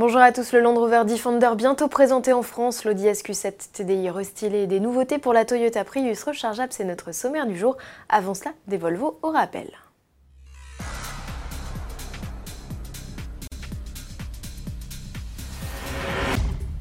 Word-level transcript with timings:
Bonjour 0.00 0.22
à 0.22 0.32
tous, 0.32 0.52
le 0.52 0.60
Land 0.60 0.76
Rover 0.76 1.02
Defender 1.04 1.50
bientôt 1.54 1.86
présenté 1.86 2.32
en 2.32 2.40
France, 2.40 2.86
l'Audi 2.86 3.04
SQ7 3.04 3.72
TDI 3.74 4.08
restylé 4.08 4.66
des 4.66 4.80
nouveautés 4.80 5.18
pour 5.18 5.34
la 5.34 5.44
Toyota 5.44 5.84
Prius 5.84 6.24
rechargeable, 6.24 6.72
c'est 6.72 6.84
notre 6.84 7.12
sommaire 7.12 7.46
du 7.46 7.58
jour. 7.58 7.76
Avant 8.08 8.32
cela, 8.32 8.52
des 8.66 8.78
Volvo 8.78 9.18
au 9.20 9.28
rappel. 9.28 9.68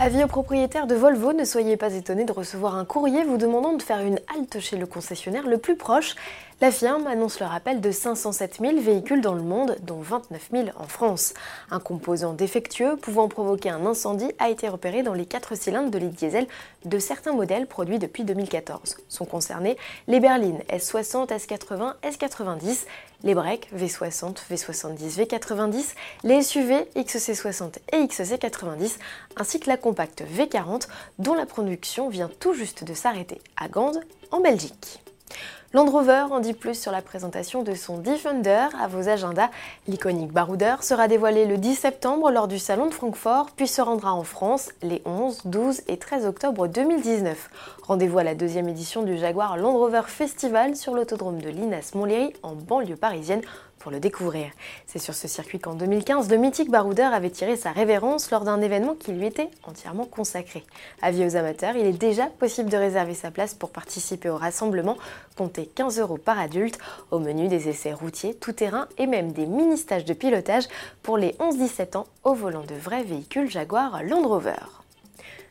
Avis 0.00 0.22
aux 0.22 0.28
propriétaires 0.28 0.86
de 0.86 0.94
Volvo, 0.94 1.32
ne 1.32 1.42
soyez 1.42 1.76
pas 1.76 1.92
étonnés 1.92 2.24
de 2.24 2.30
recevoir 2.30 2.76
un 2.76 2.84
courrier 2.84 3.24
vous 3.24 3.36
demandant 3.36 3.72
de 3.72 3.82
faire 3.82 3.98
une 3.98 4.20
halte 4.32 4.60
chez 4.60 4.76
le 4.76 4.86
concessionnaire 4.86 5.48
le 5.48 5.58
plus 5.58 5.74
proche. 5.74 6.14
La 6.60 6.72
firme 6.72 7.06
annonce 7.06 7.38
le 7.38 7.46
rappel 7.46 7.80
de 7.80 7.92
507 7.92 8.58
000 8.60 8.80
véhicules 8.80 9.20
dans 9.20 9.34
le 9.34 9.42
monde, 9.42 9.76
dont 9.82 10.00
29 10.00 10.48
000 10.50 10.68
en 10.76 10.88
France. 10.88 11.32
Un 11.70 11.78
composant 11.78 12.32
défectueux 12.32 12.96
pouvant 12.96 13.28
provoquer 13.28 13.70
un 13.70 13.86
incendie 13.86 14.32
a 14.40 14.50
été 14.50 14.68
repéré 14.68 15.04
dans 15.04 15.14
les 15.14 15.24
4 15.24 15.56
cylindres 15.56 15.92
de 15.92 15.98
litre 15.98 16.16
diesel 16.16 16.48
de 16.84 16.98
certains 16.98 17.32
modèles 17.32 17.68
produits 17.68 18.00
depuis 18.00 18.24
2014. 18.24 18.96
Sont 19.08 19.24
concernés 19.24 19.76
les 20.08 20.18
berlines 20.18 20.58
S60, 20.68 21.28
S80, 21.28 21.94
S90, 22.02 22.86
les 23.22 23.36
breaks 23.36 23.68
V60, 23.72 24.38
V70, 24.50 25.16
V90, 25.16 25.94
les 26.24 26.42
SUV 26.42 26.88
XC60 26.96 27.74
et 27.92 28.04
XC90, 28.04 28.96
ainsi 29.36 29.60
que 29.60 29.70
la 29.70 29.76
compacte 29.76 30.24
V40 30.24 30.88
dont 31.20 31.34
la 31.34 31.46
production 31.46 32.08
vient 32.08 32.30
tout 32.40 32.52
juste 32.52 32.82
de 32.82 32.94
s'arrêter 32.94 33.40
à 33.56 33.68
Gand, 33.68 33.92
en 34.32 34.40
Belgique. 34.40 35.00
Land 35.74 35.90
Rover 35.90 36.24
en 36.30 36.40
dit 36.40 36.54
plus 36.54 36.80
sur 36.80 36.90
la 36.90 37.02
présentation 37.02 37.62
de 37.62 37.74
son 37.74 37.98
Defender 37.98 38.68
à 38.80 38.88
vos 38.88 39.10
agendas. 39.10 39.50
L'iconique 39.86 40.32
baroudeur 40.32 40.82
sera 40.82 41.08
dévoilé 41.08 41.44
le 41.44 41.58
10 41.58 41.74
septembre 41.74 42.30
lors 42.30 42.48
du 42.48 42.58
salon 42.58 42.86
de 42.86 42.94
Francfort, 42.94 43.50
puis 43.54 43.68
se 43.68 43.82
rendra 43.82 44.14
en 44.14 44.22
France 44.22 44.70
les 44.80 45.02
11, 45.04 45.42
12 45.44 45.82
et 45.88 45.98
13 45.98 46.24
octobre 46.24 46.68
2019. 46.68 47.50
Rendez-vous 47.82 48.18
à 48.18 48.24
la 48.24 48.34
deuxième 48.34 48.70
édition 48.70 49.02
du 49.02 49.18
Jaguar 49.18 49.58
Land 49.58 49.76
Rover 49.76 50.04
Festival 50.06 50.74
sur 50.74 50.94
l'autodrome 50.94 51.42
de 51.42 51.50
Linas 51.50 51.90
Montlhéry 51.94 52.32
en 52.42 52.54
banlieue 52.54 52.96
parisienne 52.96 53.42
pour 53.78 53.90
le 53.90 54.00
découvrir. 54.00 54.50
C'est 54.86 54.98
sur 54.98 55.14
ce 55.14 55.28
circuit 55.28 55.58
qu'en 55.58 55.74
2015, 55.74 56.30
le 56.30 56.36
mythique 56.36 56.70
baroudeur 56.70 57.12
avait 57.12 57.30
tiré 57.30 57.56
sa 57.56 57.72
révérence 57.72 58.30
lors 58.30 58.44
d'un 58.44 58.60
événement 58.60 58.94
qui 58.94 59.12
lui 59.12 59.26
était 59.26 59.50
entièrement 59.64 60.04
consacré. 60.04 60.64
Avis 61.02 61.24
aux 61.24 61.36
amateurs, 61.36 61.76
il 61.76 61.86
est 61.86 61.92
déjà 61.92 62.26
possible 62.26 62.70
de 62.70 62.76
réserver 62.76 63.14
sa 63.14 63.30
place 63.30 63.54
pour 63.54 63.70
participer 63.70 64.28
au 64.28 64.36
rassemblement. 64.36 64.96
Comptez 65.36 65.66
15 65.66 66.00
euros 66.00 66.18
par 66.18 66.38
adulte. 66.38 66.78
Au 67.10 67.18
menu 67.18 67.48
des 67.48 67.68
essais 67.68 67.92
routiers, 67.92 68.34
tout-terrain 68.34 68.88
et 68.98 69.06
même 69.06 69.32
des 69.32 69.46
mini-stages 69.46 70.04
de 70.04 70.14
pilotage 70.14 70.64
pour 71.02 71.18
les 71.18 71.32
11-17 71.40 71.96
ans 71.96 72.06
au 72.24 72.34
volant 72.34 72.64
de 72.64 72.74
vrais 72.74 73.02
véhicules 73.02 73.50
Jaguar 73.50 74.02
Land 74.02 74.26
Rover. 74.26 74.77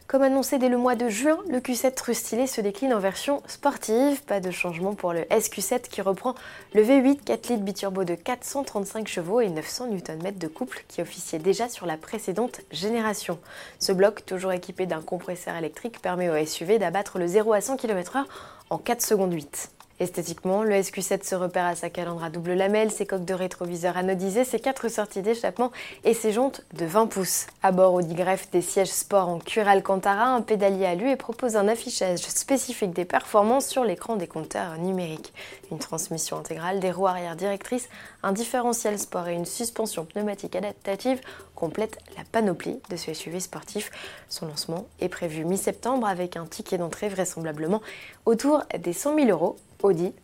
Comme 0.08 0.22
annoncé 0.22 0.58
dès 0.58 0.70
le 0.70 0.78
mois 0.78 0.96
de 0.96 1.10
juin, 1.10 1.38
le 1.50 1.60
Q7 1.60 2.02
rustylé 2.02 2.48
se 2.48 2.62
décline 2.62 2.94
en 2.94 3.00
version 3.00 3.44
sportive. 3.46 4.24
Pas 4.24 4.40
de 4.40 4.52
changement 4.52 4.96
pour 4.96 5.12
le 5.12 5.24
SQ7 5.24 5.82
qui 5.82 6.02
reprend 6.02 6.34
le 6.74 6.82
V8 6.82 7.26
4 7.26 7.50
litres 7.50 7.64
biturbo 7.64 8.06
de 8.06 8.16
435 8.16 9.06
chevaux 9.06 9.42
et 9.42 9.50
900 9.50 9.88
Nm 9.88 10.38
de 10.38 10.48
couple 10.48 10.86
qui 10.88 11.02
officiait 11.02 11.40
déjà 11.40 11.68
sur 11.68 11.86
la 11.86 11.98
précédente 11.98 12.62
génération. 12.72 13.38
Ce 13.80 13.92
bloc, 13.92 14.26
toujours 14.26 14.54
équipé 14.54 14.86
d'un 14.86 15.02
compresseur 15.02 15.58
électrique, 15.58 16.02
permet 16.02 16.30
au 16.30 16.46
SUV 16.46 16.80
d'abattre 16.80 17.20
le 17.20 17.28
0 17.28 17.52
à 17.52 17.60
100 17.60 17.76
km/h 17.76 18.24
en 18.70 18.78
4 18.78 19.02
secondes 19.02 19.34
8. 19.34 19.72
Esthétiquement, 20.00 20.62
le 20.62 20.76
SQ7 20.76 21.28
se 21.28 21.34
repère 21.34 21.66
à 21.66 21.74
sa 21.74 21.90
calandre 21.90 22.24
à 22.24 22.30
double 22.30 22.54
lamelle, 22.54 22.92
ses 22.92 23.08
coques 23.08 23.26
de 23.26 23.34
rétroviseur 23.34 23.98
anodisées, 23.98 24.44
ses 24.44 24.60
quatre 24.60 24.90
sorties 24.90 25.24
d'échappement 25.24 25.72
et 26.04 26.14
ses 26.14 26.32
jantes 26.32 26.62
de 26.74 26.86
20 26.86 27.08
pouces. 27.08 27.48
À 27.64 27.72
bord, 27.72 27.96
Audi 27.96 28.14
greffe 28.14 28.52
des 28.52 28.62
sièges 28.62 28.92
sport 28.92 29.28
en 29.28 29.40
cuir 29.40 29.68
Alcantara, 29.68 30.26
un 30.26 30.42
pédalier 30.42 30.86
à 30.86 30.94
lui 30.94 31.10
et 31.10 31.16
propose 31.16 31.56
un 31.56 31.68
affichage 31.68 32.20
spécifique 32.20 32.92
des 32.92 33.06
performances 33.06 33.68
sur 33.68 33.84
l'écran 33.84 34.18
des 34.18 34.28
compteurs 34.28 34.78
numériques. 34.78 35.34
Une 35.72 35.80
transmission 35.80 36.38
intégrale, 36.38 36.80
des 36.80 36.92
roues 36.92 37.08
arrière 37.08 37.36
directrices, 37.36 37.90
un 38.22 38.34
différentiel 38.34 39.00
sport 39.00 39.28
et 39.28 39.34
une 39.34 39.46
suspension 39.46 40.06
pneumatique 40.06 40.56
adaptative 40.56 41.22
complètent 41.56 41.98
la 42.16 42.24
panoplie 42.24 42.80
de 42.92 42.98
ce 42.98 43.16
SUV 43.16 43.40
sportif. 43.40 43.90
Son 44.30 44.46
lancement 44.46 44.86
est 45.00 45.10
prévu 45.10 45.44
mi-septembre 45.44 46.06
avec 46.06 46.38
un 46.38 46.46
ticket 46.46 46.78
d'entrée 46.78 47.10
vraisemblablement 47.10 47.82
autour 48.26 48.64
des 48.78 48.94
100 48.94 49.16
000 49.16 49.30
euros 49.30 49.58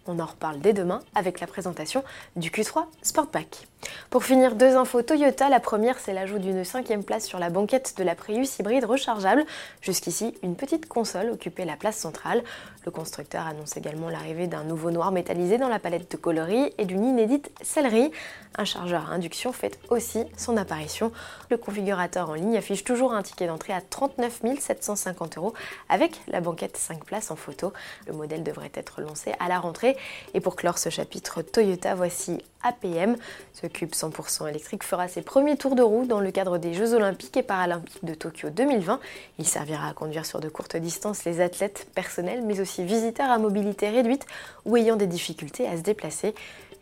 On 0.08 0.20
en 0.20 0.26
reparle 0.26 0.60
dès 0.60 0.74
demain 0.74 1.00
avec 1.16 1.40
la 1.40 1.48
présentation 1.48 2.04
du 2.36 2.50
Q3 2.50 2.86
Sportback. 3.02 3.68
Pour 4.10 4.24
finir, 4.24 4.56
deux 4.56 4.76
infos 4.76 5.02
Toyota. 5.02 5.50
La 5.50 5.60
première, 5.60 6.00
c'est 6.00 6.14
l'ajout 6.14 6.40
d'une 6.40 6.64
cinquième 6.64 7.04
place 7.04 7.26
sur 7.26 7.40
la 7.40 7.50
banquette 7.50 7.96
de 7.98 8.04
la 8.04 8.16
Prius 8.16 8.60
hybride 8.60 8.86
rechargeable. 8.86 9.46
Jusqu'ici, 9.82 10.36
une 10.44 10.56
petite 10.56 10.88
console 10.88 11.30
occupait 11.30 11.66
la 11.66 11.76
place 11.76 11.98
centrale. 11.98 12.44
Le 12.86 12.92
constructeur 12.92 13.48
annonce 13.48 13.78
également 13.78 14.10
l'arrivée 14.10 14.48
d'un 14.48 14.64
nouveau 14.64 14.92
noir 14.92 15.12
métallisé 15.12 15.58
dans 15.58 15.70
la 15.70 15.80
palette 15.80 16.12
de 16.12 16.18
coloris 16.18 16.74
et 16.78 16.86
d'une 16.86 17.06
inédite 17.06 17.52
sellerie. 17.62 18.12
Un 18.56 18.66
chargeur 18.66 19.10
à 19.10 19.14
induction 19.14 19.52
fait 19.52 19.80
aussi 19.90 20.26
son 20.38 20.58
apparition. 20.58 21.12
Le 21.50 21.58
configurateur 21.58 22.30
en 22.30 22.36
ligne 22.36 22.58
affiche 22.58 22.84
toujours 22.84 23.14
un 23.14 23.24
ticket 23.24 23.48
d'entrée 23.48 23.74
à 23.74 23.82
39 23.82 24.42
750 24.60 25.38
euros 25.38 25.54
avec 25.90 26.22
la 26.28 26.42
banquette 26.42 26.78
5 26.78 27.04
places 27.04 27.32
en 27.32 27.36
photo. 27.36 27.74
Le 28.08 28.14
modèle 28.14 28.44
devrait 28.44 28.72
être 28.76 29.02
lancé 29.02 29.34
à 29.40 29.48
rentrée. 29.60 29.98
Et 30.34 30.40
pour 30.40 30.56
clore 30.56 30.78
ce 30.78 30.90
chapitre 30.90 31.42
Toyota, 31.42 31.96
voici 31.96 32.38
APM. 32.64 33.16
Ce 33.54 33.68
cube 33.68 33.92
100% 33.92 34.50
électrique 34.50 34.84
fera 34.84 35.08
ses 35.08 35.22
premiers 35.22 35.58
tours 35.58 35.76
de 35.76 35.82
roue 35.82 36.06
dans 36.06 36.20
le 36.20 36.32
cadre 36.32 36.58
des 36.58 36.74
Jeux 36.74 36.94
olympiques 36.94 37.38
et 37.38 37.44
paralympiques 37.44 38.04
de 38.04 38.14
Tokyo 38.14 38.50
2020. 38.50 39.00
Il 39.40 39.48
servira 39.48 39.90
à 39.90 39.94
conduire 39.94 40.26
sur 40.26 40.40
de 40.40 40.50
courtes 40.50 40.78
distances 40.78 41.26
les 41.26 41.42
athlètes 41.42 41.88
personnels 41.94 42.42
mais 42.46 42.60
aussi 42.60 42.84
visiteurs 42.84 43.30
à 43.30 43.38
mobilité 43.38 43.90
réduite 43.90 44.26
ou 44.66 44.78
ayant 44.78 44.96
des 44.96 45.08
difficultés 45.08 45.68
à 45.68 45.78
se 45.78 45.82
déplacer. 45.82 46.34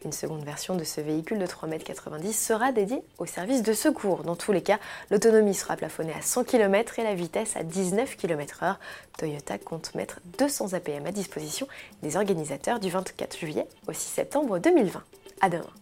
Une 0.04 0.12
seconde 0.12 0.44
version 0.44 0.76
de 0.76 0.84
ce 0.84 1.00
véhicule 1.00 1.38
de 1.38 1.46
3,90 1.46 2.26
m 2.26 2.34
sera 2.34 2.72
dédiée 2.72 3.04
au 3.20 3.28
service 3.28 3.62
de 3.62 3.74
secours. 3.74 4.24
Dans 4.24 4.36
tous 4.36 4.52
les 4.52 4.64
cas, 4.64 4.80
l'autonomie 5.12 5.54
sera 5.54 5.76
plafonnée 5.76 6.14
à 6.14 6.22
100 6.22 6.44
km 6.46 6.98
et 6.98 7.04
la 7.04 7.14
vitesse 7.14 7.56
à 7.56 7.64
19 7.64 8.18
km/h. 8.18 8.78
Toyota 9.18 9.60
compte 9.60 9.94
mettre 9.94 10.20
200 10.40 10.74
APM 10.74 11.06
à 11.06 11.12
disposition 11.12 11.68
des 12.02 12.18
organisateurs 12.18 12.80
du 12.80 12.90
24 12.90 13.38
juillet 13.38 13.68
au 13.88 13.94
6 13.94 14.00
septembre 14.00 14.58
2020. 14.58 15.04
À 15.42 15.50
demain 15.50 15.81